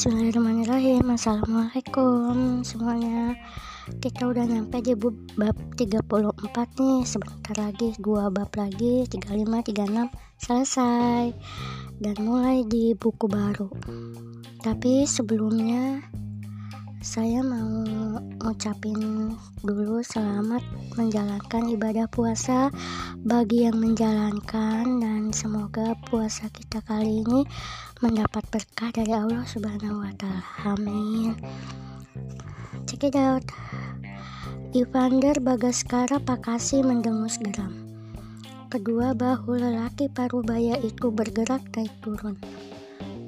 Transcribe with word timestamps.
Bismillahirrahmanirrahim. 0.00 1.12
Assalamualaikum 1.12 2.64
semuanya. 2.64 3.36
Kita 4.00 4.32
udah 4.32 4.48
nyampe 4.48 4.80
di 4.80 4.96
bab 4.96 5.52
34 5.76 6.80
nih. 6.80 7.04
Sebentar 7.04 7.52
lagi 7.60 7.92
dua 8.00 8.32
bab 8.32 8.48
lagi 8.56 9.04
35, 9.04 9.60
36 9.60 10.08
selesai. 10.40 11.36
Dan 12.00 12.16
mulai 12.24 12.64
di 12.64 12.96
buku 12.96 13.28
baru. 13.28 13.68
Tapi 14.64 15.04
sebelumnya 15.04 16.00
saya 17.00 17.40
mau 17.40 17.80
ngucapin 18.44 19.32
dulu 19.64 20.04
selamat 20.04 20.60
menjalankan 21.00 21.72
ibadah 21.72 22.04
puasa 22.12 22.68
bagi 23.24 23.64
yang 23.64 23.80
menjalankan 23.80 25.00
dan 25.00 25.32
semoga 25.32 25.96
puasa 26.12 26.52
kita 26.52 26.84
kali 26.84 27.24
ini 27.24 27.48
mendapat 28.04 28.44
berkah 28.52 28.92
dari 28.92 29.16
Allah 29.16 29.48
Subhanahu 29.48 30.04
wa 30.04 30.12
taala. 30.12 30.44
Amin. 30.68 31.40
Check 32.84 33.08
it 33.08 33.16
out. 33.16 33.48
Ivander 34.76 35.40
Bagaskara 35.40 36.20
Pakasi 36.20 36.84
mendengus 36.84 37.40
geram. 37.40 37.80
Kedua 38.68 39.16
bahu 39.16 39.56
lelaki 39.56 40.12
parubaya 40.12 40.76
itu 40.84 41.08
bergerak 41.08 41.64
naik 41.72 41.96
turun. 42.04 42.36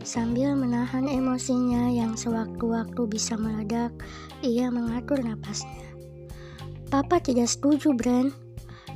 Sambil 0.02 0.58
menahan 0.58 1.06
emosinya 1.06 1.86
yang 1.86 2.18
sewaktu-waktu 2.18 3.06
bisa 3.06 3.38
meledak, 3.38 3.94
ia 4.42 4.66
mengatur 4.66 5.22
napasnya. 5.22 5.94
Papa 6.90 7.22
tidak 7.22 7.46
setuju, 7.46 7.94
Bran. 7.94 8.34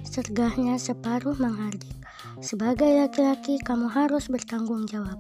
Sergahnya 0.03 0.75
separuh 0.83 1.39
menghardik. 1.39 1.95
Sebagai 2.43 2.91
laki-laki, 2.91 3.57
kamu 3.63 3.87
harus 3.87 4.27
bertanggung 4.27 4.91
jawab. 4.91 5.17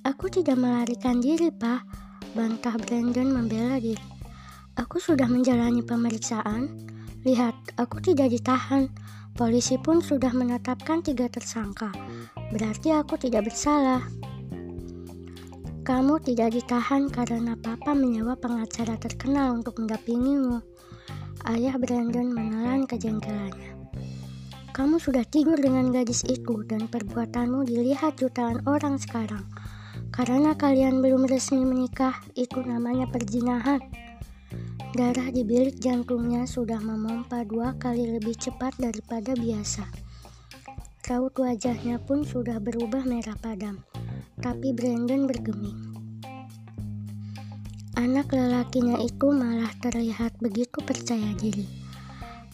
Aku 0.00 0.32
tidak 0.32 0.56
melarikan 0.56 1.20
diri, 1.20 1.52
Pak. 1.52 1.84
Bantah 2.32 2.80
Brandon 2.80 3.28
membela 3.28 3.76
diri. 3.76 4.00
Aku 4.80 4.96
sudah 4.96 5.28
menjalani 5.28 5.84
pemeriksaan. 5.84 6.72
Lihat, 7.28 7.76
aku 7.76 8.00
tidak 8.00 8.32
ditahan. 8.32 8.88
Polisi 9.36 9.76
pun 9.76 10.00
sudah 10.00 10.32
menetapkan 10.32 11.04
tiga 11.04 11.28
tersangka. 11.28 11.92
Berarti 12.48 12.96
aku 12.96 13.20
tidak 13.20 13.52
bersalah. 13.52 14.02
Kamu 15.90 16.22
tidak 16.22 16.54
ditahan 16.54 17.10
karena 17.10 17.58
papa 17.58 17.98
menyewa 17.98 18.38
pengacara 18.38 18.94
terkenal 18.94 19.58
untuk 19.58 19.82
mendampingimu. 19.82 20.62
Ayah 21.42 21.74
Brandon 21.82 22.30
menelan 22.30 22.86
kejengkelannya. 22.86 23.74
Kamu 24.70 25.02
sudah 25.02 25.26
tidur 25.26 25.58
dengan 25.58 25.90
gadis 25.90 26.22
itu 26.30 26.62
dan 26.62 26.86
perbuatanmu 26.86 27.66
dilihat 27.66 28.22
jutaan 28.22 28.62
orang 28.70 29.02
sekarang. 29.02 29.42
Karena 30.14 30.54
kalian 30.54 31.02
belum 31.02 31.26
resmi 31.26 31.66
menikah, 31.66 32.14
itu 32.38 32.62
namanya 32.62 33.10
perzinahan. 33.10 33.82
Darah 34.94 35.26
di 35.34 35.42
bilik 35.42 35.82
jantungnya 35.82 36.46
sudah 36.46 36.78
memompa 36.78 37.42
dua 37.42 37.74
kali 37.82 38.14
lebih 38.14 38.38
cepat 38.38 38.78
daripada 38.78 39.34
biasa. 39.34 39.90
Raut 41.10 41.34
wajahnya 41.34 41.98
pun 41.98 42.22
sudah 42.22 42.62
berubah 42.62 43.02
merah 43.02 43.34
padam 43.42 43.82
tapi 44.40 44.72
Brandon 44.72 45.28
bergeming. 45.28 45.76
Anak 48.00 48.32
lelakinya 48.32 48.96
itu 48.96 49.28
malah 49.28 49.68
terlihat 49.84 50.40
begitu 50.40 50.80
percaya 50.80 51.36
diri. 51.36 51.68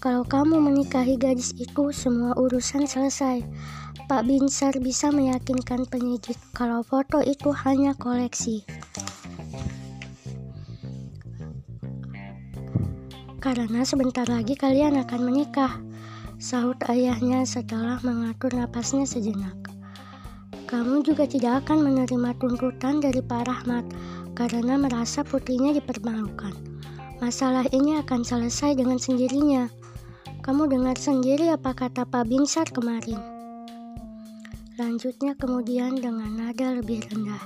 Kalau 0.03 0.27
kamu 0.27 0.59
menikahi 0.59 1.15
gadis 1.15 1.55
itu, 1.55 1.95
semua 1.95 2.35
urusan 2.35 2.85
selesai. 2.85 3.47
Pak 4.11 4.23
Binsar 4.27 4.75
bisa 4.83 5.15
meyakinkan 5.15 5.87
penyidik 5.87 6.39
kalau 6.51 6.83
foto 6.83 7.23
itu 7.23 7.55
hanya 7.65 7.95
koleksi. 7.95 8.67
Karena 13.39 13.87
sebentar 13.87 14.27
lagi 14.27 14.59
kalian 14.59 14.99
akan 15.07 15.21
menikah, 15.23 15.79
sahut 16.43 16.79
ayahnya 16.91 17.47
setelah 17.47 18.03
mengatur 18.03 18.51
napasnya 18.59 19.07
sejenak. 19.07 19.76
Kamu 20.67 21.07
juga 21.07 21.31
tidak 21.31 21.63
akan 21.63 21.87
menerima 21.87 22.35
tuntutan 22.43 22.99
dari 22.99 23.23
Pak 23.23 23.47
Rahmat 23.47 23.87
karena 24.35 24.75
merasa 24.75 25.23
putrinya 25.23 25.71
dipermalukan. 25.71 26.51
Masalah 27.23 27.71
ini 27.71 28.03
akan 28.03 28.27
selesai 28.27 28.75
dengan 28.75 28.99
sendirinya. 28.99 29.71
Kamu 30.43 30.67
dengar 30.67 30.99
sendiri 30.99 31.55
apa 31.55 31.71
kata 31.71 32.03
Pak 32.03 32.27
Binsar 32.27 32.67
kemarin. 32.75 33.17
Lanjutnya 34.77 35.33
kemudian 35.39 35.97
dengan 35.97 36.37
nada 36.37 36.77
lebih 36.77 37.01
rendah, 37.09 37.41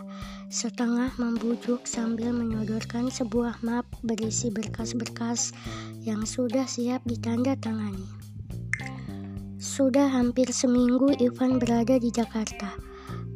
setengah 0.50 1.14
membujuk 1.14 1.86
sambil 1.86 2.34
menyodorkan 2.34 3.06
sebuah 3.06 3.62
map 3.62 3.86
berisi 4.02 4.50
berkas-berkas 4.50 5.54
yang 6.02 6.26
sudah 6.26 6.66
siap 6.66 7.04
ditanda 7.06 7.54
tangani. 7.60 8.02
Sudah 9.60 10.10
hampir 10.10 10.50
seminggu 10.50 11.14
Ivan 11.22 11.62
berada 11.62 12.00
di 12.00 12.10
Jakarta. 12.10 12.89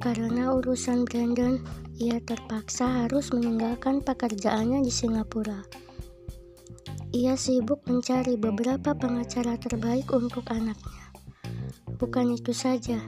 Karena 0.04 0.53
urusan 0.53 1.09
Brandon, 1.09 1.56
ia 1.97 2.20
terpaksa 2.20 3.09
harus 3.09 3.32
meninggalkan 3.32 4.04
pekerjaannya 4.04 4.84
di 4.84 4.92
Singapura. 4.92 5.65
Ia 7.16 7.41
sibuk 7.41 7.81
mencari 7.88 8.37
beberapa 8.37 8.93
pengacara 8.93 9.56
terbaik 9.56 10.12
untuk 10.12 10.44
anaknya. 10.53 11.09
Bukan 11.97 12.37
itu 12.37 12.53
saja, 12.53 13.00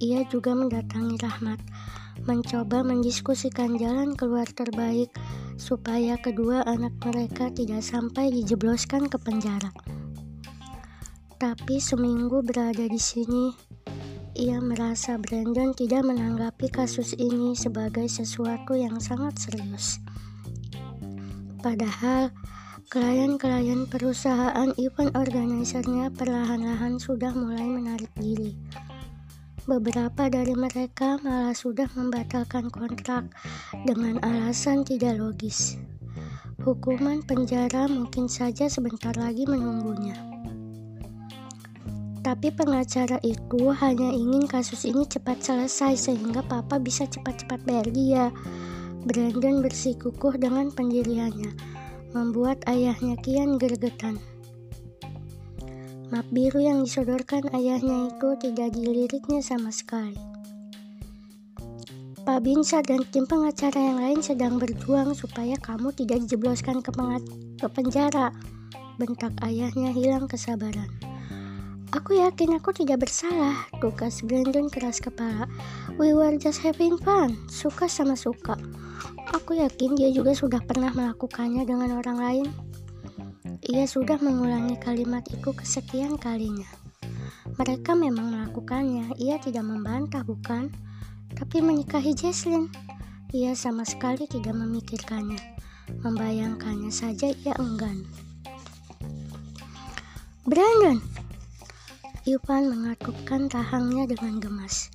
ia 0.00 0.24
juga 0.32 0.56
mendatangi 0.56 1.20
Rahmat, 1.20 1.60
mencoba 2.24 2.80
mendiskusikan 2.80 3.76
jalan 3.76 4.16
keluar 4.16 4.48
terbaik 4.48 5.12
supaya 5.60 6.16
kedua 6.16 6.64
anak 6.64 6.96
mereka 7.04 7.52
tidak 7.52 7.84
sampai 7.84 8.32
dijebloskan 8.32 9.04
ke 9.12 9.20
penjara. 9.20 9.68
Tapi 11.36 11.76
seminggu 11.76 12.40
berada 12.40 12.88
di 12.88 12.96
sini, 12.96 13.67
ia 14.38 14.62
merasa 14.62 15.18
Brandon 15.18 15.74
tidak 15.74 16.06
menanggapi 16.06 16.70
kasus 16.70 17.10
ini 17.18 17.58
sebagai 17.58 18.06
sesuatu 18.06 18.78
yang 18.78 19.02
sangat 19.02 19.34
serius. 19.34 19.98
Padahal, 21.58 22.30
klien-klien 22.86 23.90
perusahaan 23.90 24.70
event 24.78 25.10
organisernya 25.18 26.14
perlahan-lahan 26.14 27.02
sudah 27.02 27.34
mulai 27.34 27.66
menarik 27.66 28.14
diri. 28.14 28.54
Beberapa 29.66 30.30
dari 30.30 30.54
mereka 30.54 31.18
malah 31.20 31.52
sudah 31.52 31.90
membatalkan 31.98 32.70
kontrak 32.70 33.26
dengan 33.84 34.22
alasan 34.22 34.86
tidak 34.86 35.18
logis. 35.18 35.76
Hukuman 36.62 37.26
penjara 37.26 37.90
mungkin 37.90 38.30
saja 38.30 38.70
sebentar 38.70 39.18
lagi 39.18 39.50
menunggunya. 39.50 40.37
Tapi 42.28 42.52
pengacara 42.52 43.16
itu 43.24 43.72
hanya 43.72 44.12
ingin 44.12 44.44
kasus 44.44 44.84
ini 44.84 45.08
cepat 45.08 45.40
selesai 45.40 45.96
sehingga 45.96 46.44
papa 46.44 46.76
bisa 46.76 47.08
cepat-cepat 47.08 47.64
bayar 47.64 47.88
dia. 47.88 48.28
Brandon 49.08 49.64
bersikukuh 49.64 50.36
dengan 50.36 50.68
pendiriannya, 50.68 51.48
membuat 52.12 52.60
ayahnya 52.68 53.16
kian 53.24 53.56
gergetan. 53.56 54.20
Map 56.12 56.28
biru 56.28 56.60
yang 56.60 56.84
disodorkan 56.84 57.48
ayahnya 57.56 58.12
itu 58.12 58.28
tidak 58.44 58.76
diliriknya 58.76 59.40
sama 59.40 59.72
sekali. 59.72 60.20
Pak 62.28 62.44
Binsa 62.44 62.84
dan 62.84 63.08
tim 63.08 63.24
pengacara 63.24 63.80
yang 63.80 64.04
lain 64.04 64.20
sedang 64.20 64.60
berjuang 64.60 65.16
supaya 65.16 65.56
kamu 65.56 65.96
tidak 65.96 66.28
dijebloskan 66.28 66.84
ke, 66.84 66.92
ke 67.56 67.66
penjara. 67.72 68.36
Bentak 69.00 69.32
ayahnya 69.40 69.96
hilang 69.96 70.28
kesabaran. 70.28 71.07
Aku 71.88 72.20
yakin 72.20 72.60
aku 72.60 72.76
tidak 72.76 73.08
bersalah, 73.08 73.64
tugas 73.80 74.20
Brandon 74.20 74.68
keras 74.68 75.00
kepala. 75.00 75.48
We 75.96 76.12
were 76.12 76.36
just 76.36 76.60
having 76.60 77.00
fun, 77.00 77.40
suka 77.48 77.88
sama 77.88 78.12
suka. 78.12 78.60
Aku 79.32 79.56
yakin 79.56 79.96
dia 79.96 80.12
juga 80.12 80.36
sudah 80.36 80.60
pernah 80.60 80.92
melakukannya 80.92 81.64
dengan 81.64 81.96
orang 81.96 82.18
lain. 82.20 82.46
Ia 83.72 83.88
sudah 83.88 84.20
mengulangi 84.20 84.76
kalimat 84.76 85.24
itu 85.32 85.48
kesekian 85.48 86.20
kalinya. 86.20 86.68
Mereka 87.56 87.96
memang 87.96 88.36
melakukannya, 88.36 89.16
ia 89.16 89.40
tidak 89.40 89.64
membantah 89.64 90.20
bukan? 90.28 90.68
Tapi 91.32 91.64
menikahi 91.64 92.12
Jesslyn, 92.12 92.68
ia 93.32 93.56
sama 93.56 93.88
sekali 93.88 94.28
tidak 94.28 94.52
memikirkannya. 94.52 95.40
Membayangkannya 96.04 96.92
saja 96.92 97.32
ia 97.32 97.56
enggan. 97.56 98.04
Brandon, 100.48 101.00
Ivan 102.28 102.68
mengatukkan 102.68 103.48
rahangnya 103.48 104.04
dengan 104.04 104.36
gemas. 104.36 104.92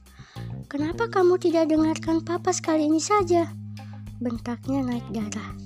Kenapa 0.70 1.10
kamu 1.10 1.42
tidak 1.42 1.66
dengarkan 1.74 2.22
papa 2.22 2.54
sekali 2.54 2.86
ini 2.86 3.02
saja? 3.02 3.50
Bentaknya 4.22 4.86
naik 4.86 5.02
darah. 5.10 5.58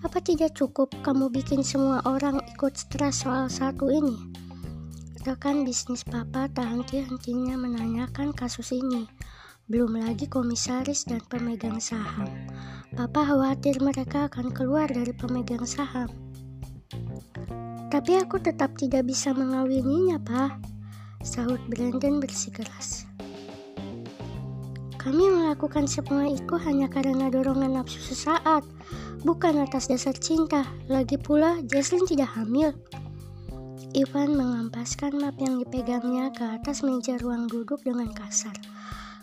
Apa 0.00 0.24
tidak 0.24 0.56
cukup 0.56 0.88
kamu 1.04 1.28
bikin 1.28 1.60
semua 1.60 2.00
orang 2.08 2.40
ikut 2.56 2.72
stres 2.80 3.20
soal 3.20 3.52
satu 3.52 3.92
ini? 3.92 4.16
Rekan 5.28 5.68
bisnis 5.68 6.08
papa 6.08 6.48
tak 6.48 6.72
henti-hentinya 6.72 7.60
menanyakan 7.60 8.32
kasus 8.32 8.72
ini. 8.72 9.04
Belum 9.68 10.00
lagi 10.00 10.24
komisaris 10.24 11.04
dan 11.04 11.20
pemegang 11.28 11.84
saham. 11.84 12.32
Papa 12.96 13.28
khawatir 13.28 13.76
mereka 13.84 14.32
akan 14.32 14.56
keluar 14.56 14.88
dari 14.88 15.12
pemegang 15.12 15.68
saham. 15.68 16.08
Tapi 17.92 18.12
aku 18.16 18.40
tetap 18.40 18.72
tidak 18.80 19.04
bisa 19.04 19.36
mengawininya, 19.36 20.16
Pak. 20.24 20.73
Sahut 21.24 21.58
Brandon 21.72 22.20
bersikeras. 22.20 23.08
Kami 25.00 25.24
melakukan 25.32 25.88
semua 25.88 26.28
itu 26.28 26.52
hanya 26.60 26.84
karena 26.84 27.32
dorongan 27.32 27.80
nafsu 27.80 27.96
sesaat, 28.12 28.60
bukan 29.24 29.64
atas 29.64 29.88
dasar 29.88 30.12
cinta. 30.12 30.68
Lagi 30.84 31.16
pula, 31.16 31.64
Jesslyn 31.64 32.04
tidak 32.04 32.28
hamil. 32.36 32.76
Ivan 33.96 34.36
mengampaskan 34.36 35.16
map 35.16 35.40
yang 35.40 35.64
dipegangnya 35.64 36.28
ke 36.28 36.44
atas 36.44 36.84
meja 36.84 37.16
ruang 37.16 37.48
duduk 37.48 37.80
dengan 37.80 38.12
kasar. 38.12 38.52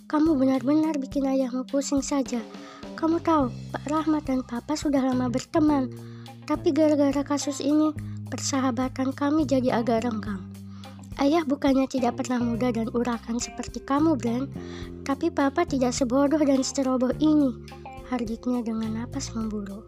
Kamu 0.10 0.38
benar-benar 0.42 0.98
bikin 0.98 1.30
ayahmu 1.30 1.70
pusing 1.70 2.02
saja. 2.02 2.42
Kamu 2.98 3.22
tahu, 3.22 3.54
Pak 3.74 3.86
Rahmat 3.90 4.26
dan 4.26 4.42
Papa 4.42 4.74
sudah 4.74 5.06
lama 5.06 5.30
berteman. 5.30 5.94
Tapi 6.50 6.74
gara-gara 6.74 7.22
kasus 7.22 7.62
ini, 7.62 7.94
persahabatan 8.30 9.14
kami 9.14 9.46
jadi 9.46 9.82
agak 9.82 10.06
renggang. 10.06 10.51
Ayah 11.22 11.46
bukannya 11.46 11.86
tidak 11.86 12.18
pernah 12.18 12.42
muda 12.42 12.74
dan 12.74 12.90
urakan 12.98 13.38
seperti 13.38 13.78
kamu, 13.86 14.18
Brand. 14.18 14.50
Tapi 15.06 15.30
papa 15.30 15.70
tidak 15.70 15.94
sebodoh 15.94 16.42
dan 16.42 16.66
seceroboh 16.66 17.14
ini. 17.22 17.54
Hardiknya 18.10 18.66
dengan 18.66 18.98
napas 18.98 19.30
memburu. 19.38 19.86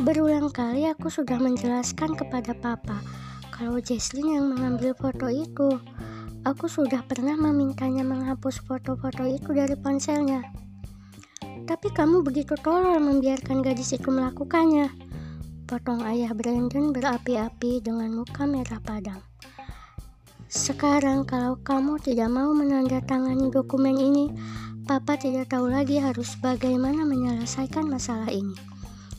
Berulang 0.00 0.48
kali 0.48 0.88
aku 0.88 1.12
sudah 1.12 1.36
menjelaskan 1.36 2.16
kepada 2.16 2.56
papa 2.56 3.04
kalau 3.52 3.84
Jesslyn 3.84 4.32
yang 4.32 4.48
mengambil 4.48 4.96
foto 4.96 5.28
itu. 5.28 5.76
Aku 6.48 6.72
sudah 6.72 7.04
pernah 7.04 7.36
memintanya 7.36 8.00
menghapus 8.00 8.64
foto-foto 8.64 9.28
itu 9.28 9.52
dari 9.52 9.76
ponselnya. 9.76 10.40
Tapi 11.68 11.92
kamu 11.92 12.24
begitu 12.24 12.56
tolol 12.64 12.96
membiarkan 12.96 13.60
gadis 13.60 13.92
itu 13.92 14.08
melakukannya. 14.08 14.88
Potong 15.68 16.00
ayah 16.08 16.32
Brandon 16.32 16.96
berapi-api 16.96 17.84
dengan 17.84 18.08
muka 18.16 18.48
merah 18.48 18.80
padam. 18.80 19.27
Sekarang 20.48 21.28
kalau 21.28 21.60
kamu 21.60 22.00
tidak 22.00 22.32
mau 22.32 22.56
menandatangani 22.56 23.52
dokumen 23.52 24.00
ini, 24.00 24.32
Papa 24.88 25.20
tidak 25.20 25.52
tahu 25.52 25.68
lagi 25.68 26.00
harus 26.00 26.32
bagaimana 26.40 27.04
menyelesaikan 27.04 27.84
masalah 27.84 28.32
ini. 28.32 28.56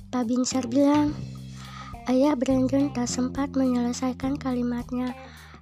Pak 0.10 0.26
Binsar 0.26 0.66
bilang, 0.66 1.14
Ayah 2.10 2.34
Brandon 2.34 2.90
tak 2.90 3.06
sempat 3.06 3.54
menyelesaikan 3.54 4.42
kalimatnya 4.42 5.14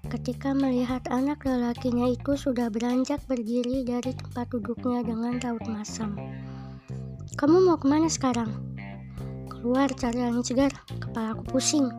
ketika 0.08 0.56
melihat 0.56 1.04
anak 1.12 1.44
lelakinya 1.44 2.08
itu 2.08 2.40
sudah 2.40 2.72
beranjak 2.72 3.20
berdiri 3.28 3.84
dari 3.84 4.16
tempat 4.16 4.48
duduknya 4.48 5.04
dengan 5.04 5.36
raut 5.44 5.68
masam. 5.68 6.16
Kamu 7.36 7.68
mau 7.68 7.76
ke 7.76 7.92
mana 7.92 8.08
sekarang? 8.08 8.48
Keluar 9.52 9.92
cari 9.92 10.24
angin 10.24 10.48
segar, 10.48 10.72
kepalaku 11.04 11.44
pusing. 11.52 11.92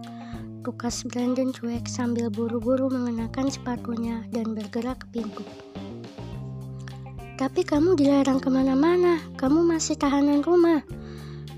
Tukas 0.69 1.01
Brandon 1.09 1.49
cuek 1.49 1.89
sambil 1.89 2.29
buru-buru 2.29 2.93
mengenakan 2.93 3.49
sepatunya 3.49 4.21
dan 4.29 4.53
bergerak 4.53 5.01
ke 5.01 5.17
pintu. 5.17 5.41
Tapi 7.41 7.65
kamu 7.65 7.97
dilarang 7.97 8.37
ke 8.37 8.53
mana-mana, 8.53 9.17
kamu 9.41 9.65
masih 9.65 9.97
tahanan 9.97 10.45
rumah. 10.45 10.85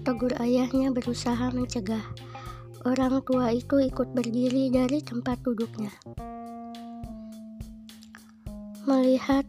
Tegur 0.06 0.30
ayahnya 0.38 0.94
berusaha 0.94 1.50
mencegah. 1.50 2.06
Orang 2.86 3.18
tua 3.26 3.50
itu 3.50 3.82
ikut 3.82 4.14
berdiri 4.14 4.70
dari 4.70 5.02
tempat 5.02 5.42
duduknya. 5.42 5.90
Melihat 8.86 9.42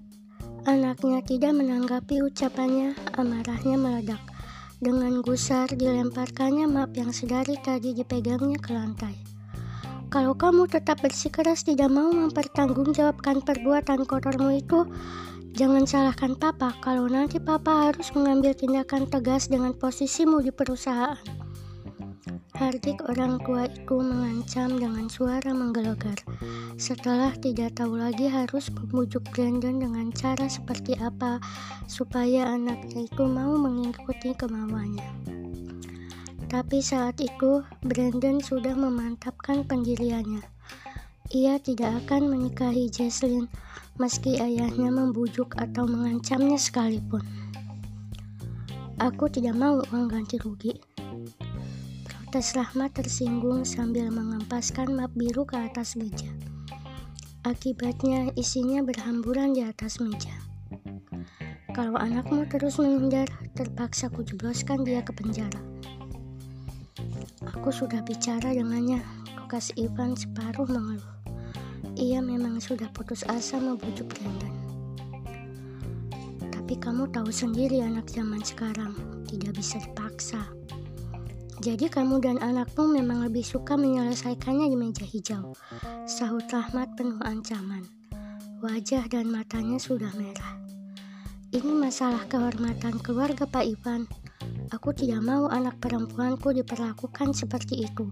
anaknya 0.65 1.21
tidak 1.21 1.53
menanggapi 1.53 2.25
ucapannya, 2.25 2.97
amarahnya 3.13 3.77
meledak. 3.77 4.21
Dengan 4.81 5.21
gusar 5.21 5.69
dilemparkannya 5.69 6.65
map 6.65 6.97
yang 6.97 7.13
sedari 7.13 7.61
tadi 7.61 7.93
dipegangnya 7.93 8.57
ke 8.57 8.73
lantai. 8.73 9.30
Kalau 10.11 10.35
kamu 10.35 10.67
tetap 10.67 10.99
bersikeras 10.99 11.63
tidak 11.63 11.87
mau 11.87 12.11
mempertanggungjawabkan 12.11 13.47
perbuatan 13.47 14.03
kotormu 14.03 14.59
itu, 14.59 14.83
jangan 15.55 15.87
salahkan 15.87 16.35
papa 16.35 16.75
kalau 16.83 17.07
nanti 17.07 17.39
papa 17.39 17.87
harus 17.87 18.11
mengambil 18.11 18.51
tindakan 18.51 19.07
tegas 19.07 19.47
dengan 19.47 19.71
posisimu 19.71 20.43
di 20.43 20.51
perusahaan. 20.51 21.15
Hardik 22.59 22.99
orang 23.07 23.39
tua 23.41 23.71
itu 23.71 23.95
mengancam 24.03 24.75
dengan 24.75 25.07
suara 25.07 25.55
menggelegar. 25.55 26.19
Setelah 26.75 27.31
tidak 27.39 27.79
tahu 27.79 27.95
lagi 27.95 28.27
harus 28.27 28.67
membujuk 28.67 29.23
Brandon 29.31 29.79
dengan 29.79 30.11
cara 30.11 30.51
seperti 30.51 30.93
apa 30.99 31.39
supaya 31.87 32.51
anaknya 32.51 33.07
itu 33.07 33.23
mau 33.23 33.55
mengikuti 33.55 34.35
kemauannya. 34.35 35.07
Tapi 36.51 36.83
saat 36.83 37.15
itu, 37.23 37.63
Brandon 37.79 38.43
sudah 38.43 38.75
memantapkan 38.75 39.63
pendiriannya. 39.63 40.43
Ia 41.31 41.55
tidak 41.63 42.03
akan 42.03 42.27
menikahi 42.27 42.91
Jesslyn 42.91 43.47
meski 43.95 44.35
ayahnya 44.35 44.91
membujuk 44.91 45.55
atau 45.55 45.87
mengancamnya 45.87 46.59
sekalipun. 46.59 47.23
Aku 48.99 49.31
tidak 49.31 49.55
mau 49.55 49.79
uang 49.79 50.11
ganti 50.11 50.35
rugi. 50.43 50.75
Protes 52.03 52.51
Rahmat 52.51 52.99
tersinggung 52.99 53.63
sambil 53.63 54.11
mengampaskan 54.11 54.91
map 54.91 55.15
biru 55.15 55.47
ke 55.47 55.55
atas 55.55 55.95
meja. 55.95 56.27
Akibatnya 57.47 58.35
isinya 58.35 58.83
berhamburan 58.83 59.55
di 59.55 59.63
atas 59.63 60.03
meja. 60.03 60.35
Kalau 61.71 61.95
anakmu 61.95 62.43
terus 62.51 62.75
menghindar, 62.75 63.31
terpaksa 63.55 64.11
kujebloskan 64.11 64.83
dia 64.83 64.99
ke 64.99 65.15
penjara. 65.15 65.63
Aku 67.41 67.73
sudah 67.73 68.05
bicara 68.05 68.53
dengannya, 68.53 69.01
tukas 69.33 69.73
Ivan 69.73 70.13
separuh 70.13 70.69
mengeluh. 70.69 71.09
Ia 71.97 72.21
memang 72.21 72.61
sudah 72.61 72.85
putus 72.93 73.25
asa 73.25 73.57
membujuk 73.57 74.05
Brandon. 74.13 74.53
Tapi 76.53 76.77
kamu 76.77 77.09
tahu 77.09 77.33
sendiri 77.33 77.81
anak 77.81 78.05
zaman 78.13 78.45
sekarang 78.45 78.93
tidak 79.25 79.57
bisa 79.57 79.81
dipaksa. 79.81 80.39
Jadi 81.61 81.89
kamu 81.89 82.21
dan 82.21 82.37
anakmu 82.41 82.93
memang 82.93 83.25
lebih 83.25 83.41
suka 83.41 83.73
menyelesaikannya 83.73 84.69
di 84.69 84.77
meja 84.77 85.05
hijau. 85.05 85.57
Sahut 86.05 86.45
Rahmat 86.45 86.93
penuh 86.93 87.21
ancaman. 87.25 87.85
Wajah 88.61 89.09
dan 89.09 89.33
matanya 89.33 89.81
sudah 89.81 90.13
merah. 90.13 90.61
Ini 91.49 91.73
masalah 91.73 92.23
kehormatan 92.29 93.01
keluarga 93.01 93.49
Pak 93.49 93.65
Ivan. 93.65 94.05
Aku 94.71 94.95
tidak 94.95 95.19
mau 95.19 95.51
anak 95.51 95.83
perempuanku 95.83 96.55
diperlakukan 96.55 97.35
seperti 97.35 97.83
itu, 97.83 98.07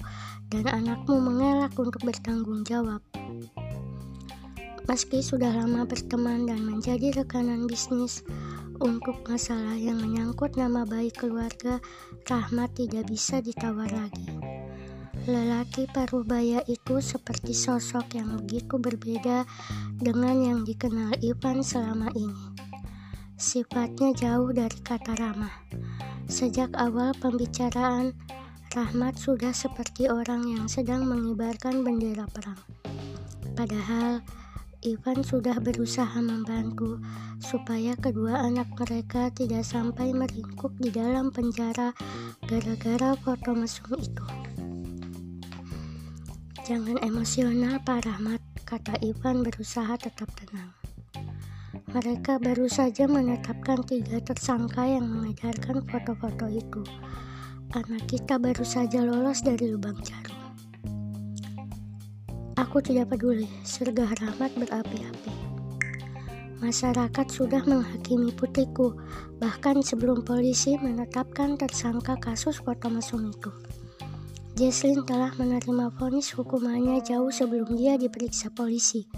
dan 0.52 0.68
anakmu 0.68 1.16
mengelak 1.24 1.72
untuk 1.80 2.04
bertanggung 2.04 2.68
jawab. 2.68 3.00
Meski 4.84 5.24
sudah 5.24 5.56
lama 5.56 5.88
berteman 5.88 6.52
dan 6.52 6.60
menjadi 6.68 7.24
rekanan 7.24 7.64
bisnis, 7.64 8.28
untuk 8.84 9.24
masalah 9.24 9.80
yang 9.80 10.04
menyangkut 10.04 10.60
nama 10.60 10.84
baik 10.84 11.24
keluarga, 11.24 11.80
Rahmat 12.28 12.76
tidak 12.76 13.08
bisa 13.08 13.40
ditawar 13.40 13.88
lagi. 13.96 14.28
Lelaki 15.32 15.88
paruh 15.88 16.28
baya 16.28 16.60
itu 16.68 17.00
seperti 17.00 17.56
sosok 17.56 18.20
yang 18.20 18.36
begitu 18.36 18.76
berbeda 18.76 19.48
dengan 19.96 20.36
yang 20.44 20.60
dikenal 20.68 21.16
Ivan 21.24 21.64
selama 21.64 22.12
ini. 22.20 22.52
Sifatnya 23.40 24.12
jauh 24.12 24.52
dari 24.52 24.80
kata 24.84 25.16
ramah 25.16 25.56
Sejak 26.30 26.70
awal 26.78 27.18
pembicaraan, 27.18 28.14
Rahmat 28.70 29.18
sudah 29.18 29.50
seperti 29.50 30.14
orang 30.14 30.46
yang 30.46 30.70
sedang 30.70 31.10
mengibarkan 31.10 31.82
bendera 31.82 32.30
perang. 32.30 32.62
Padahal 33.58 34.22
Ivan 34.86 35.26
sudah 35.26 35.58
berusaha 35.58 36.22
membantu 36.22 37.02
supaya 37.42 37.98
kedua 37.98 38.46
anak 38.46 38.70
mereka 38.78 39.34
tidak 39.34 39.66
sampai 39.66 40.14
meringkuk 40.16 40.72
di 40.78 40.94
dalam 40.94 41.34
penjara 41.34 41.98
gara-gara 42.46 43.18
foto 43.20 43.52
mesum 43.58 43.98
itu. 43.98 44.26
Jangan 46.64 47.02
emosional 47.04 47.82
Pak 47.82 48.06
Rahmat, 48.06 48.40
kata 48.70 49.02
Ivan 49.04 49.42
berusaha 49.42 49.98
tetap 49.98 50.30
tenang. 50.38 50.79
Mereka 51.90 52.38
baru 52.38 52.70
saja 52.70 53.10
menetapkan 53.10 53.82
tiga 53.82 54.22
tersangka 54.22 54.86
yang 54.86 55.10
mengedarkan 55.10 55.82
foto-foto 55.90 56.46
itu. 56.46 56.86
Anak 57.74 58.06
kita 58.06 58.38
baru 58.38 58.62
saja 58.62 59.02
lolos 59.02 59.42
dari 59.42 59.74
lubang 59.74 59.98
jarum. 60.06 60.38
Aku 62.62 62.78
tidak 62.86 63.10
peduli, 63.10 63.50
sergah 63.66 64.06
rahmat 64.22 64.54
berapi-api. 64.54 65.34
Masyarakat 66.62 67.26
sudah 67.26 67.66
menghakimi 67.66 68.38
putriku, 68.38 68.94
bahkan 69.42 69.82
sebelum 69.82 70.22
polisi 70.22 70.78
menetapkan 70.78 71.58
tersangka 71.58 72.22
kasus 72.22 72.62
foto 72.62 72.86
mesum 72.94 73.34
itu. 73.34 73.50
Jesslyn 74.54 75.02
telah 75.10 75.34
menerima 75.42 75.90
vonis 75.98 76.38
hukumannya 76.38 77.02
jauh 77.02 77.34
sebelum 77.34 77.74
dia 77.74 77.98
diperiksa 77.98 78.54
polisi 78.54 79.10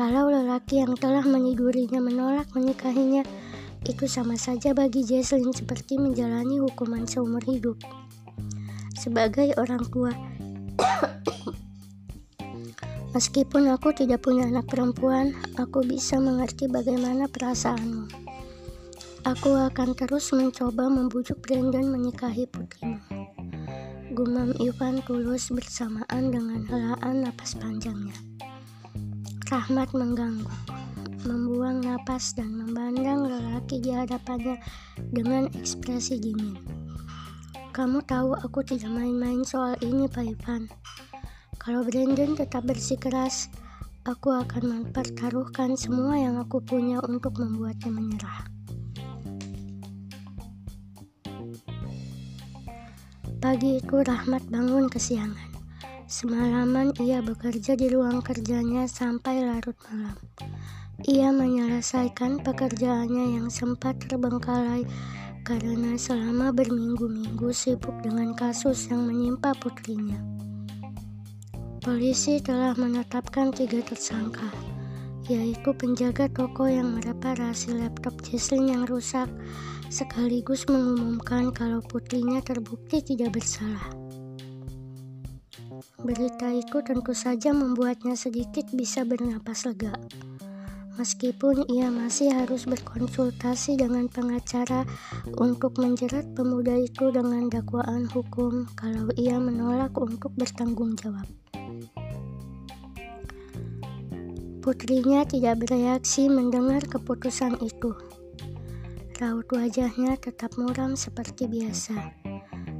Kalau 0.00 0.32
lelaki 0.32 0.80
yang 0.80 0.96
telah 0.96 1.20
menidurinya 1.20 2.00
menolak 2.00 2.48
menikahinya, 2.56 3.20
itu 3.84 4.08
sama 4.08 4.32
saja 4.40 4.72
bagi 4.72 5.04
Jesslyn 5.04 5.52
seperti 5.52 6.00
menjalani 6.00 6.56
hukuman 6.56 7.04
seumur 7.04 7.44
hidup. 7.44 7.76
Sebagai 8.96 9.52
orang 9.60 9.84
tua, 9.92 10.08
meskipun 13.12 13.68
aku 13.68 13.92
tidak 13.92 14.24
punya 14.24 14.48
anak 14.48 14.72
perempuan, 14.72 15.36
aku 15.60 15.84
bisa 15.84 16.16
mengerti 16.16 16.64
bagaimana 16.64 17.28
perasaanmu. 17.28 18.08
Aku 19.28 19.52
akan 19.52 19.92
terus 20.00 20.32
mencoba 20.32 20.88
membujuk 20.88 21.44
Brandon 21.44 21.84
menikahi 21.84 22.48
putrimu. 22.48 23.04
Gumam 24.16 24.56
Ivan 24.64 25.04
tulus 25.04 25.52
bersamaan 25.52 26.32
dengan 26.32 26.64
helaan 26.72 27.28
napas 27.28 27.52
panjangnya. 27.52 28.29
Rahmat 29.50 29.90
mengganggu, 29.90 30.46
membuang 31.26 31.82
napas 31.82 32.38
dan 32.38 32.54
memandang 32.54 33.26
lelaki 33.26 33.82
di 33.82 33.90
hadapannya 33.90 34.62
dengan 35.10 35.50
ekspresi 35.58 36.22
dingin. 36.22 36.54
Kamu 37.74 37.98
tahu 38.06 38.38
aku 38.38 38.62
tidak 38.62 38.94
main-main 38.94 39.42
soal 39.42 39.74
ini, 39.82 40.06
Pak 40.06 40.22
Ivan. 40.22 40.70
Kalau 41.58 41.82
Brandon 41.82 42.38
tetap 42.38 42.62
bersikeras, 42.62 43.50
aku 44.06 44.30
akan 44.30 44.86
mempertaruhkan 44.86 45.74
semua 45.74 46.14
yang 46.14 46.38
aku 46.38 46.62
punya 46.62 47.02
untuk 47.02 47.42
membuatnya 47.42 47.90
menyerah. 47.90 48.46
Pagi 53.42 53.82
itu 53.82 53.96
Rahmat 53.98 54.46
bangun 54.46 54.86
kesiangan. 54.86 55.49
Semalaman 56.10 56.90
ia 56.98 57.22
bekerja 57.22 57.78
di 57.78 57.86
ruang 57.86 58.18
kerjanya 58.18 58.90
sampai 58.90 59.46
larut 59.46 59.78
malam. 59.86 60.18
Ia 61.06 61.30
menyelesaikan 61.30 62.42
pekerjaannya 62.42 63.38
yang 63.38 63.46
sempat 63.46 64.02
terbengkalai 64.10 64.82
karena 65.46 65.94
selama 65.94 66.50
berminggu-minggu 66.50 67.54
sibuk 67.54 67.94
dengan 68.02 68.34
kasus 68.34 68.90
yang 68.90 69.06
menimpa 69.06 69.54
putrinya. 69.62 70.18
Polisi 71.78 72.42
telah 72.42 72.74
menetapkan 72.74 73.54
tiga 73.54 73.78
tersangka, 73.78 74.50
yaitu 75.30 75.70
penjaga 75.78 76.26
toko 76.26 76.66
yang 76.66 76.98
mereparasi 76.98 77.78
laptop 77.78 78.18
Jesslyn 78.26 78.66
yang 78.66 78.82
rusak, 78.90 79.30
sekaligus 79.94 80.66
mengumumkan 80.66 81.54
kalau 81.54 81.78
putrinya 81.86 82.42
terbukti 82.42 82.98
tidak 82.98 83.38
bersalah. 83.38 84.09
Berita 86.00 86.48
itu 86.52 86.80
tentu 86.80 87.12
saja 87.12 87.52
membuatnya 87.52 88.16
sedikit 88.16 88.68
bisa 88.72 89.04
bernapas 89.04 89.68
lega. 89.68 89.92
Meskipun 91.00 91.64
ia 91.72 91.88
masih 91.88 92.28
harus 92.28 92.68
berkonsultasi 92.68 93.80
dengan 93.80 94.04
pengacara 94.12 94.84
untuk 95.40 95.80
menjerat 95.80 96.28
pemuda 96.36 96.76
itu 96.76 97.08
dengan 97.08 97.48
dakwaan 97.48 98.04
hukum 98.12 98.68
kalau 98.76 99.08
ia 99.16 99.40
menolak 99.40 99.96
untuk 99.96 100.28
bertanggung 100.36 101.00
jawab. 101.00 101.24
Putrinya 104.60 105.24
tidak 105.24 105.64
bereaksi 105.64 106.28
mendengar 106.28 106.84
keputusan 106.84 107.56
itu. 107.64 107.96
Raut 109.16 109.48
wajahnya 109.48 110.20
tetap 110.20 110.52
muram 110.60 111.00
seperti 111.00 111.48
biasa. 111.48 111.96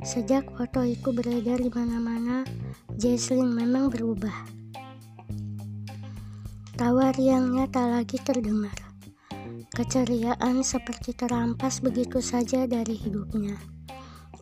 Sejak 0.00 0.48
foto 0.56 0.80
itu 0.80 1.12
beredar 1.12 1.60
di 1.60 1.68
mana-mana, 1.68 2.40
Jesslyn 2.96 3.52
memang 3.52 3.92
berubah. 3.92 4.32
Tawa 6.72 7.12
riangnya 7.12 7.68
tak 7.68 7.92
lagi 7.92 8.16
terdengar. 8.16 8.72
Keceriaan 9.76 10.64
seperti 10.64 11.12
terampas 11.12 11.84
begitu 11.84 12.24
saja 12.24 12.64
dari 12.64 12.96
hidupnya. 12.96 13.60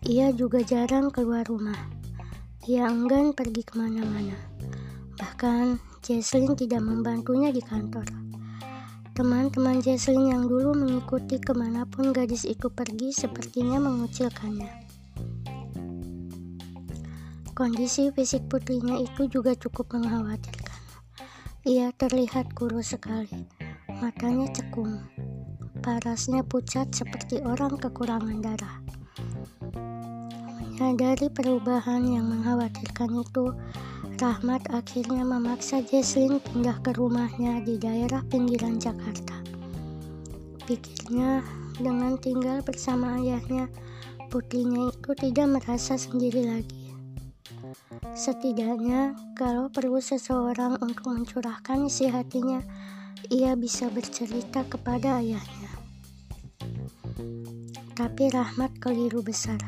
Ia 0.07 0.31
juga 0.31 0.63
jarang 0.63 1.11
keluar 1.11 1.43
rumah. 1.51 1.91
Ia 2.71 2.87
enggan 2.87 3.35
pergi 3.35 3.67
ke 3.67 3.75
mana-mana. 3.75 4.39
Bahkan, 5.19 5.83
Jesslyn 6.07 6.55
tidak 6.55 6.87
membantunya 6.87 7.51
di 7.51 7.59
kantor. 7.59 8.07
Teman-teman 9.19 9.83
Jesslyn 9.83 10.31
yang 10.31 10.47
dulu 10.47 10.71
mengikuti 10.71 11.43
ke 11.43 11.51
mana 11.51 11.83
pun 11.83 12.15
gadis 12.15 12.47
itu 12.47 12.71
pergi 12.71 13.11
sepertinya 13.11 13.83
mengucilkannya. 13.83 14.88
Kondisi 17.59 18.15
fisik 18.15 18.47
putrinya 18.47 19.03
itu 19.03 19.27
juga 19.27 19.51
cukup 19.51 19.99
mengkhawatirkan. 19.99 20.79
Ia 21.67 21.91
terlihat 21.91 22.55
kurus 22.55 22.95
sekali, 22.95 23.51
matanya 23.99 24.47
cekung, 24.55 25.03
parasnya 25.83 26.47
pucat 26.47 26.87
seperti 26.95 27.43
orang 27.43 27.75
kekurangan 27.75 28.39
darah. 28.39 28.79
Menyadari 30.79 31.27
perubahan 31.35 32.07
yang 32.07 32.31
mengkhawatirkan 32.31 33.27
itu, 33.27 33.51
Rahmat 34.23 34.63
akhirnya 34.71 35.27
memaksa 35.27 35.83
Jesslyn 35.83 36.39
pindah 36.39 36.79
ke 36.79 36.95
rumahnya 36.95 37.59
di 37.67 37.75
daerah 37.75 38.23
pinggiran 38.31 38.79
Jakarta. 38.79 39.35
Pikirnya, 40.63 41.43
dengan 41.83 42.15
tinggal 42.23 42.63
bersama 42.63 43.19
ayahnya, 43.19 43.67
putrinya 44.31 44.95
itu 44.95 45.11
tidak 45.19 45.59
merasa 45.59 45.99
sendiri 45.99 46.47
lagi. 46.47 46.78
Setidaknya, 48.15 49.17
kalau 49.37 49.73
perlu 49.73 50.01
seseorang 50.01 50.81
untuk 50.81 51.11
mencurahkan 51.13 51.89
isi 51.89 52.09
hatinya, 52.09 52.63
ia 53.29 53.53
bisa 53.59 53.91
bercerita 53.91 54.65
kepada 54.69 55.21
ayahnya. 55.21 55.73
Tapi 57.99 58.31
Rahmat 58.31 58.79
keliru 58.79 59.21
besar. 59.21 59.59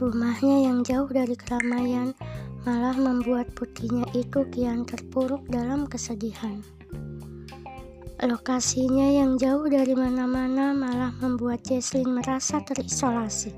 Rumahnya 0.00 0.70
yang 0.70 0.80
jauh 0.80 1.10
dari 1.10 1.36
keramaian 1.36 2.16
malah 2.64 2.96
membuat 2.96 3.52
putrinya 3.52 4.08
itu 4.16 4.46
kian 4.48 4.88
terpuruk 4.88 5.44
dalam 5.52 5.84
kesedihan. 5.84 6.64
Lokasinya 8.20 9.08
yang 9.08 9.40
jauh 9.40 9.64
dari 9.64 9.96
mana-mana 9.96 10.76
malah 10.76 11.12
membuat 11.24 11.64
Jesslyn 11.64 12.20
merasa 12.20 12.60
terisolasi. 12.60 13.52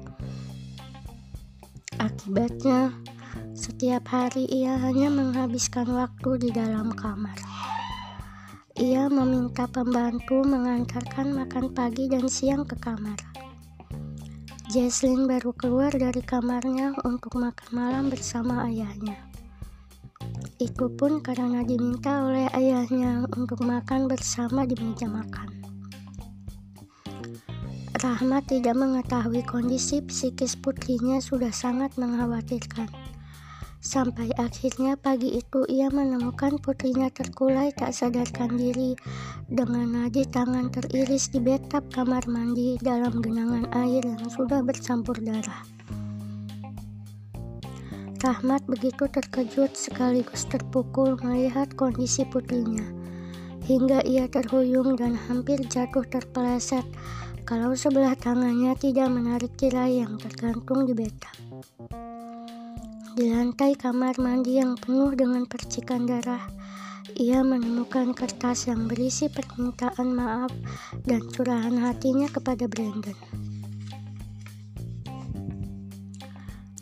Akibatnya, 2.02 2.90
setiap 3.54 4.10
hari 4.10 4.50
ia 4.50 4.74
hanya 4.74 5.06
menghabiskan 5.06 5.86
waktu 5.86 6.34
di 6.42 6.50
dalam 6.50 6.90
kamar. 6.90 7.38
Ia 8.74 9.06
meminta 9.06 9.70
pembantu 9.70 10.42
mengantarkan 10.42 11.30
makan 11.30 11.70
pagi 11.70 12.10
dan 12.10 12.26
siang 12.26 12.66
ke 12.66 12.74
kamar. 12.82 13.14
Jesslyn 14.74 15.30
baru 15.30 15.54
keluar 15.54 15.94
dari 15.94 16.26
kamarnya 16.26 16.98
untuk 17.06 17.38
makan 17.38 17.70
malam 17.70 18.10
bersama 18.10 18.66
ayahnya. 18.66 19.22
Itu 20.58 20.90
pun 20.98 21.22
karena 21.22 21.62
diminta 21.62 22.26
oleh 22.26 22.50
ayahnya 22.50 23.30
untuk 23.30 23.62
makan 23.62 24.10
bersama 24.10 24.66
di 24.66 24.74
meja 24.74 25.06
makan. 25.06 25.61
Rahmat 28.02 28.50
tidak 28.50 28.74
mengetahui 28.74 29.46
kondisi 29.46 30.02
psikis 30.02 30.58
putrinya 30.58 31.22
sudah 31.22 31.54
sangat 31.54 31.94
mengkhawatirkan. 31.94 32.90
Sampai 33.78 34.26
akhirnya 34.34 34.98
pagi 34.98 35.38
itu 35.38 35.62
ia 35.70 35.86
menemukan 35.86 36.58
putrinya 36.58 37.14
terkulai 37.14 37.70
tak 37.70 37.94
sadarkan 37.94 38.58
diri 38.58 38.98
dengan 39.46 39.86
nadi 40.02 40.26
tangan 40.26 40.74
teriris 40.74 41.30
di 41.30 41.38
betap 41.38 41.86
kamar 41.94 42.26
mandi 42.26 42.74
dalam 42.82 43.22
genangan 43.22 43.70
air 43.70 44.02
yang 44.02 44.26
sudah 44.26 44.66
bercampur 44.66 45.22
darah. 45.22 45.62
Rahmat 48.18 48.66
begitu 48.66 49.06
terkejut 49.06 49.78
sekaligus 49.78 50.50
terpukul 50.50 51.14
melihat 51.22 51.70
kondisi 51.78 52.26
putrinya, 52.26 52.82
hingga 53.62 54.02
ia 54.02 54.26
terhuyung 54.26 54.98
dan 54.98 55.14
hampir 55.14 55.62
jatuh 55.70 56.02
terpeleset 56.02 56.82
kalau 57.42 57.74
sebelah 57.74 58.14
tangannya 58.14 58.72
tidak 58.78 59.10
menarik 59.10 59.52
tirai 59.58 59.98
yang 60.02 60.14
tergantung 60.14 60.86
di 60.86 60.94
betap. 60.94 61.34
Di 63.12 63.28
lantai 63.28 63.76
kamar 63.76 64.16
mandi 64.22 64.56
yang 64.62 64.78
penuh 64.78 65.12
dengan 65.12 65.44
percikan 65.44 66.08
darah, 66.08 66.46
ia 67.18 67.44
menemukan 67.44 68.14
kertas 68.16 68.70
yang 68.70 68.88
berisi 68.88 69.28
permintaan 69.28 70.16
maaf 70.16 70.52
dan 71.04 71.20
curahan 71.28 71.76
hatinya 71.76 72.30
kepada 72.30 72.64
Brandon. 72.70 73.18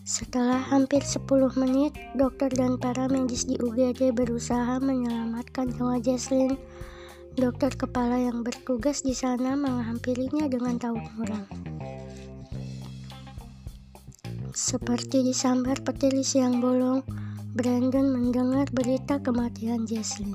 Setelah 0.06 0.60
hampir 0.60 1.00
10 1.00 1.26
menit, 1.58 1.96
dokter 2.14 2.52
dan 2.52 2.76
para 2.76 3.08
medis 3.08 3.48
di 3.48 3.56
UGD 3.56 4.12
berusaha 4.14 4.78
menyelamatkan 4.78 5.72
nyawa 5.74 5.98
Jesslyn 5.98 6.54
Dokter 7.38 7.70
kepala 7.78 8.18
yang 8.18 8.42
bertugas 8.42 9.06
di 9.06 9.14
sana 9.14 9.54
menghampirinya 9.54 10.50
dengan 10.50 10.74
tahu 10.82 10.98
muram. 11.14 11.46
Seperti 14.50 15.22
disambar 15.22 15.78
petili 15.86 16.26
siang 16.26 16.58
bolong, 16.58 17.06
Brandon 17.54 18.10
mendengar 18.10 18.66
berita 18.74 19.22
kematian 19.22 19.86
Jesslyn. 19.86 20.34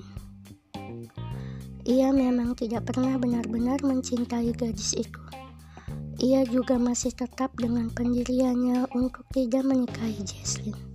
ia 1.85 2.09
memang 2.09 2.57
tidak 2.57 2.89
pernah 2.89 3.19
benar-benar 3.19 3.83
mencintai 3.83 4.55
gadis 4.55 4.95
itu. 4.95 5.21
Ia 6.23 6.47
juga 6.47 6.79
masih 6.79 7.11
tetap 7.11 7.53
dengan 7.59 7.91
pendiriannya 7.91 8.87
untuk 8.95 9.27
tidak 9.35 9.67
menikahi 9.67 10.23
Jesslyn. 10.23 10.94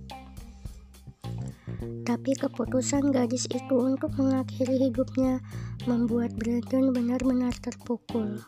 Tapi 1.81 2.37
keputusan 2.37 3.09
gadis 3.09 3.49
itu 3.49 3.75
untuk 3.75 4.13
mengakhiri 4.17 4.89
hidupnya 4.89 5.41
membuat 5.89 6.33
Brandon 6.37 6.93
benar-benar 6.93 7.53
terpukul. 7.57 8.41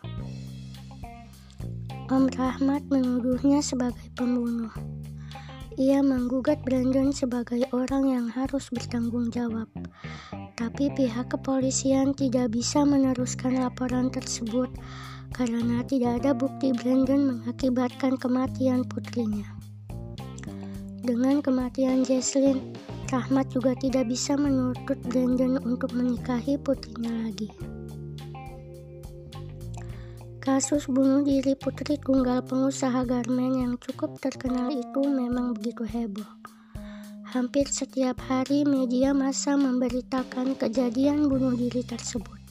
Om 2.07 2.29
Rahmat 2.29 2.85
menuduhnya 2.93 3.65
sebagai 3.65 4.09
pembunuh. 4.13 4.71
Ia 5.81 6.05
menggugat 6.05 6.61
Brandon 6.61 7.09
sebagai 7.09 7.65
orang 7.73 8.13
yang 8.13 8.27
harus 8.29 8.69
bertanggung 8.69 9.33
jawab 9.33 9.65
tapi 10.53 10.93
pihak 10.93 11.33
kepolisian 11.33 12.13
tidak 12.13 12.53
bisa 12.53 12.85
meneruskan 12.85 13.57
laporan 13.57 14.13
tersebut 14.13 14.69
karena 15.33 15.81
tidak 15.89 16.21
ada 16.21 16.31
bukti 16.37 16.69
Brandon 16.77 17.35
mengakibatkan 17.35 18.21
kematian 18.21 18.85
putrinya. 18.85 19.49
Dengan 21.03 21.41
kematian 21.41 22.05
Jesslyn, 22.05 22.77
Rahmat 23.13 23.53
juga 23.53 23.77
tidak 23.77 24.09
bisa 24.09 24.33
menuntut 24.33 24.97
Brandon 25.05 25.61
untuk 25.61 25.93
menikahi 25.93 26.57
putrinya 26.57 27.29
lagi. 27.29 27.45
Kasus 30.41 30.89
bunuh 30.89 31.21
diri 31.21 31.53
putri 31.53 32.01
tunggal 32.01 32.41
pengusaha 32.41 33.05
garmen 33.05 33.53
yang 33.61 33.73
cukup 33.77 34.17
terkenal 34.17 34.73
itu 34.73 35.05
memang 35.05 35.53
begitu 35.53 35.85
heboh. 35.85 36.25
Hampir 37.37 37.69
setiap 37.69 38.17
hari 38.25 38.65
media 38.65 39.13
massa 39.13 39.53
memberitakan 39.61 40.57
kejadian 40.57 41.29
bunuh 41.29 41.53
diri 41.53 41.85
tersebut. 41.85 42.41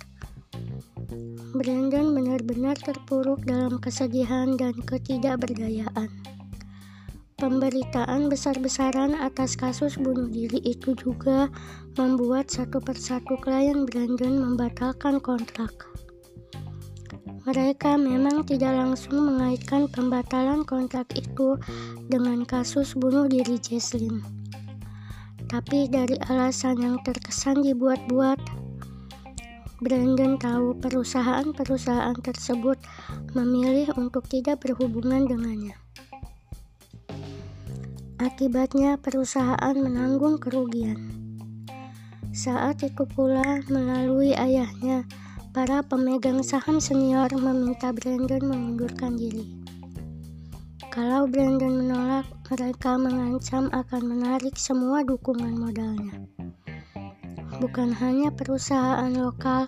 Brandon 1.59 2.15
benar-benar 2.15 2.79
terpuruk 2.79 3.43
dalam 3.43 3.83
kesedihan 3.83 4.55
dan 4.55 4.79
ketidakberdayaan. 4.79 6.32
Pemberitaan 7.43 8.31
besar-besaran 8.31 9.19
atas 9.19 9.59
kasus 9.59 9.99
bunuh 9.99 10.31
diri 10.31 10.63
itu 10.63 10.95
juga 10.95 11.51
membuat 11.99 12.55
satu 12.55 12.79
persatu 12.79 13.35
klien 13.43 13.83
Brandon 13.83 14.39
membatalkan 14.39 15.19
kontrak. 15.19 15.75
Mereka 17.43 17.99
memang 17.99 18.47
tidak 18.47 18.79
langsung 18.79 19.27
mengaitkan 19.27 19.91
pembatalan 19.91 20.63
kontrak 20.63 21.11
itu 21.19 21.59
dengan 22.07 22.47
kasus 22.47 22.95
bunuh 22.95 23.27
diri 23.27 23.59
Jesslyn 23.59 24.23
tapi 25.53 25.85
dari 25.85 26.17
alasan 26.33 26.81
yang 26.81 26.97
terkesan 27.05 27.61
dibuat-buat. 27.61 28.41
Brandon 29.85 30.41
tahu 30.41 30.73
perusahaan-perusahaan 30.81 32.17
tersebut 32.25 32.81
memilih 33.37 33.93
untuk 34.01 34.25
tidak 34.33 34.65
berhubungan 34.65 35.29
dengannya. 35.29 35.77
Akibatnya, 38.23 38.95
perusahaan 39.03 39.75
menanggung 39.75 40.39
kerugian. 40.39 40.95
Saat 42.31 42.87
itu 42.87 43.03
pula, 43.03 43.67
melalui 43.67 44.31
ayahnya, 44.31 45.03
para 45.51 45.83
pemegang 45.83 46.39
saham 46.47 46.79
senior 46.79 47.27
meminta 47.35 47.91
Brandon 47.91 48.47
mengundurkan 48.47 49.19
diri. 49.19 49.43
Kalau 50.87 51.27
Brandon 51.27 51.83
menolak, 51.83 52.31
mereka 52.47 52.95
mengancam 52.95 53.67
akan 53.75 54.03
menarik 54.07 54.55
semua 54.55 55.03
dukungan 55.03 55.59
modalnya. 55.59 56.15
Bukan 57.59 57.91
hanya 57.91 58.31
perusahaan 58.31 59.11
lokal, 59.11 59.67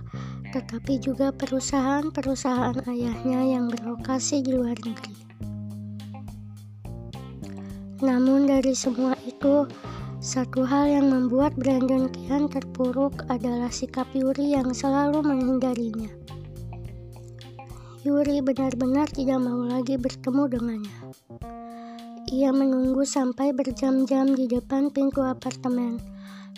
tetapi 0.55 1.03
juga 1.03 1.35
perusahaan-perusahaan 1.35 2.87
ayahnya 2.87 3.51
yang 3.51 3.67
berlokasi 3.67 4.47
di 4.47 4.55
luar 4.55 4.79
negeri. 4.79 5.24
Namun 8.05 8.45
dari 8.45 8.77
semua 8.77 9.17
itu, 9.25 9.65
satu 10.21 10.61
hal 10.69 10.93
yang 10.93 11.09
membuat 11.09 11.57
Brandon 11.57 12.13
kian 12.13 12.53
terpuruk 12.53 13.25
adalah 13.33 13.73
sikap 13.73 14.05
Yuri 14.13 14.53
yang 14.53 14.77
selalu 14.77 15.25
menghindarinya. 15.25 16.13
Yuri 18.05 18.45
benar-benar 18.45 19.09
tidak 19.09 19.41
mau 19.41 19.65
lagi 19.65 19.97
bertemu 19.97 20.43
dengannya. 20.53 20.99
Ia 22.29 22.53
menunggu 22.53 23.09
sampai 23.09 23.57
berjam-jam 23.57 24.37
di 24.37 24.45
depan 24.53 24.93
pintu 24.93 25.25
apartemen, 25.25 25.97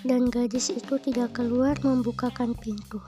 dan 0.02 0.26
gadis 0.26 0.74
itu 0.74 0.98
tidak 0.98 1.38
keluar 1.38 1.78
membukakan 1.86 2.58
pintu. 2.58 2.98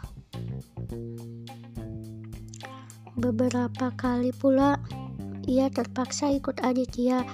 Beberapa 3.18 3.90
kali 3.98 4.30
pula, 4.30 4.78
ia 5.48 5.72
terpaksa 5.72 6.28
ikut 6.28 6.60
Aditya 6.60 7.24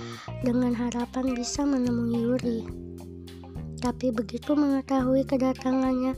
dengan 0.46 0.70
harapan 0.78 1.34
bisa 1.34 1.66
menemui 1.66 2.14
Yuri. 2.14 2.60
Tapi 3.82 4.14
begitu 4.14 4.54
mengetahui 4.54 5.26
kedatangannya, 5.26 6.14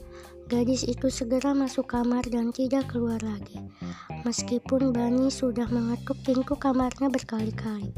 gadis 0.46 0.84
itu 0.84 1.08
segera 1.08 1.56
masuk 1.56 1.88
kamar 1.88 2.22
dan 2.28 2.52
tidak 2.52 2.92
keluar 2.92 3.18
lagi 3.24 3.58
meskipun 4.26 4.90
Bani 4.90 5.30
sudah 5.30 5.70
mengetuk 5.70 6.18
pintu 6.26 6.58
kamarnya 6.58 7.06
berkali-kali. 7.06 7.94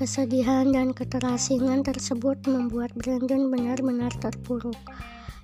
Kesedihan 0.00 0.72
dan 0.72 0.96
keterasingan 0.96 1.84
tersebut 1.84 2.40
membuat 2.48 2.96
Brandon 2.96 3.52
benar-benar 3.52 4.08
terpuruk, 4.16 4.80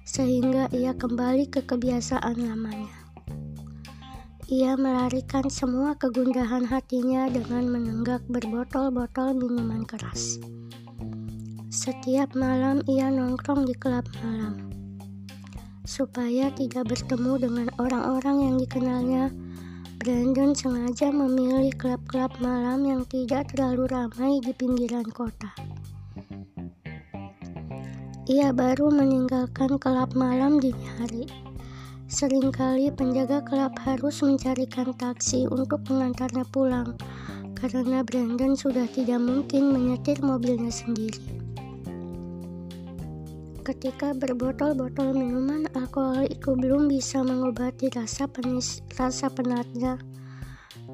sehingga 0.08 0.72
ia 0.72 0.96
kembali 0.96 1.52
ke 1.52 1.60
kebiasaan 1.60 2.40
lamanya. 2.40 3.05
Ia 4.46 4.78
melarikan 4.78 5.50
semua 5.50 5.98
kegundahan 5.98 6.70
hatinya 6.70 7.26
dengan 7.26 7.66
menenggak 7.66 8.22
berbotol-botol 8.30 9.34
minuman 9.34 9.82
keras. 9.82 10.38
Setiap 11.66 12.30
malam 12.38 12.78
ia 12.86 13.10
nongkrong 13.10 13.66
di 13.66 13.74
klub 13.74 14.06
malam 14.22 14.66
supaya 15.82 16.50
tidak 16.54 16.86
bertemu 16.90 17.42
dengan 17.42 17.68
orang-orang 17.82 18.36
yang 18.46 18.54
dikenalnya. 18.58 19.24
Brandon 19.98 20.54
sengaja 20.54 21.10
memilih 21.10 21.74
klub-klub 21.74 22.30
malam 22.38 22.86
yang 22.86 23.02
tidak 23.10 23.50
terlalu 23.50 23.90
ramai 23.90 24.38
di 24.46 24.54
pinggiran 24.54 25.10
kota. 25.10 25.50
Ia 28.30 28.54
baru 28.54 28.94
meninggalkan 28.94 29.74
klub 29.82 30.14
malam 30.14 30.62
dini 30.62 30.86
hari. 31.02 31.45
Seringkali 32.06 32.94
penjaga 32.94 33.42
klub 33.42 33.74
harus 33.82 34.22
mencarikan 34.22 34.94
taksi 34.94 35.50
untuk 35.50 35.82
mengantarnya 35.90 36.46
pulang 36.54 36.94
karena 37.58 38.06
Brandon 38.06 38.54
sudah 38.54 38.86
tidak 38.86 39.18
mungkin 39.18 39.74
menyetir 39.74 40.22
mobilnya 40.22 40.70
sendiri. 40.70 41.18
Ketika 43.66 44.14
berbotol-botol 44.14 45.18
minuman 45.18 45.66
alkohol 45.74 46.30
itu 46.30 46.54
belum 46.54 46.86
bisa 46.86 47.26
mengobati 47.26 47.90
rasa 47.90 48.30
penis, 48.30 48.86
rasa 48.94 49.26
penatnya, 49.26 49.98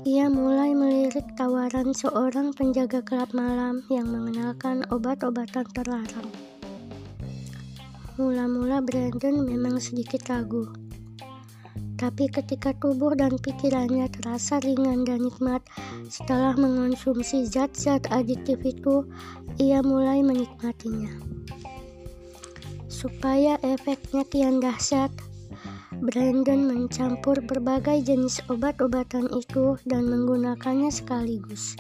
ia 0.09 0.33
mulai 0.33 0.73
melirik 0.73 1.37
tawaran 1.37 1.93
seorang 1.93 2.57
penjaga 2.57 3.05
klub 3.05 3.37
malam 3.37 3.85
yang 3.93 4.09
mengenalkan 4.09 4.89
obat-obatan 4.89 5.69
terlarang. 5.77 6.33
Mula-mula 8.17 8.81
Brandon 8.81 9.45
memang 9.45 9.77
sedikit 9.77 10.25
ragu. 10.33 10.82
Tapi 12.03 12.27
ketika 12.27 12.75
tubuh 12.75 13.15
dan 13.15 13.39
pikirannya 13.39 14.11
terasa 14.11 14.59
ringan 14.59 15.07
dan 15.07 15.23
nikmat 15.23 15.63
setelah 16.11 16.59
mengonsumsi 16.59 17.47
zat-zat 17.47 18.11
adiktif 18.11 18.59
itu, 18.67 19.07
ia 19.63 19.79
mulai 19.87 20.19
menikmatinya 20.27 21.15
supaya 23.03 23.59
efeknya 23.67 24.23
kian 24.31 24.63
dahsyat. 24.63 25.11
Brandon 26.03 26.71
mencampur 26.71 27.43
berbagai 27.43 28.07
jenis 28.07 28.39
obat-obatan 28.47 29.27
itu 29.35 29.75
dan 29.87 30.07
menggunakannya 30.07 30.87
sekaligus. 30.87 31.75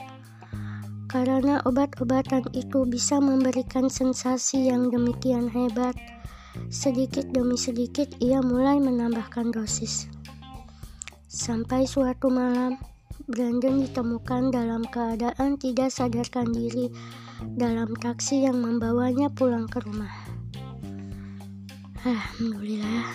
Karena 1.06 1.62
obat-obatan 1.62 2.50
itu 2.54 2.82
bisa 2.86 3.22
memberikan 3.22 3.86
sensasi 3.86 4.66
yang 4.66 4.90
demikian 4.90 5.46
hebat, 5.46 5.94
sedikit 6.68 7.28
demi 7.30 7.54
sedikit 7.54 8.08
ia 8.18 8.40
mulai 8.42 8.80
menambahkan 8.80 9.52
dosis. 9.52 10.08
Sampai 11.28 11.88
suatu 11.88 12.28
malam, 12.28 12.76
Brandon 13.24 13.80
ditemukan 13.82 14.52
dalam 14.52 14.84
keadaan 14.88 15.56
tidak 15.56 15.88
sadarkan 15.88 16.50
diri 16.50 16.92
dalam 17.56 17.96
taksi 17.96 18.44
yang 18.44 18.60
membawanya 18.60 19.32
pulang 19.32 19.64
ke 19.70 19.80
rumah. 19.82 20.12
Alhamdulillah 22.02 23.14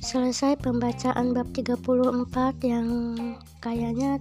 selesai 0.00 0.56
pembacaan 0.60 1.36
bab 1.36 1.52
34 1.52 1.84
yang 2.64 2.88
kayaknya 3.60 4.16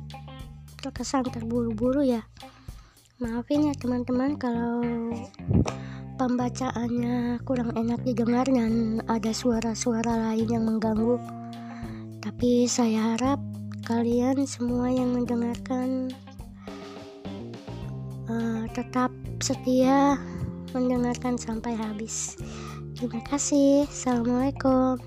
terkesan 0.80 1.24
terburu-buru 1.28 2.04
ya 2.04 2.24
maafin 3.19 3.67
ya 3.67 3.76
teman-teman 3.76 4.36
kalau 4.36 4.84
pembacaannya 6.19 7.39
kurang 7.47 7.71
enak 7.79 8.03
didengar 8.03 8.43
dan 8.43 8.99
ada 9.08 9.32
suara-suara 9.32 10.29
lain 10.29 10.51
yang 10.51 10.67
mengganggu. 10.67 11.15
Tapi 12.19 12.67
saya 12.67 13.15
harap 13.15 13.39
kalian 13.88 14.43
semua 14.43 14.91
yang 14.91 15.15
mendengarkan 15.15 16.12
uh, 18.27 18.67
tetap 18.75 19.15
setia 19.39 20.19
mendengarkan 20.75 21.39
sampai 21.39 21.79
habis. 21.79 22.36
Terima 22.99 23.23
kasih. 23.23 23.88
Assalamualaikum. 23.88 24.99